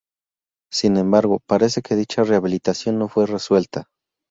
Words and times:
Sin 0.73 0.97
embargo, 0.97 1.39
parece 1.47 1.83
que 1.83 1.95
dicha 1.95 2.23
rehabilitación 2.23 2.97
no 2.97 3.07
fue 3.07 3.27
resuelta. 3.27 3.87